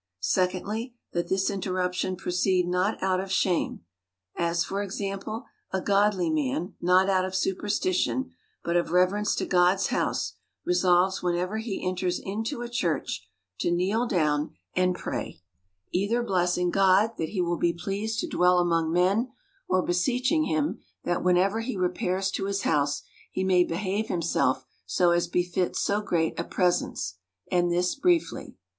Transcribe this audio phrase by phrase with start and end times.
[0.23, 3.81] Secondly, that this interruption proceed not out of shame.
[4.35, 8.31] As for example: a godly man, not out of superstiiion,
[8.63, 10.33] but of reverence to God's house,
[10.65, 13.29] resolves whenever he enters into a church,
[13.59, 15.03] to kneel down and 68 THE COUNTRY PARSON.
[15.03, 15.41] pray:
[15.91, 19.31] either blessing God, that he will be pleased to dwell among men;
[19.69, 25.11] or beseeching him that whenever he repairs to his house, he may behave himself so
[25.11, 27.17] as befits so great a presence;
[27.51, 28.57] and this briefly.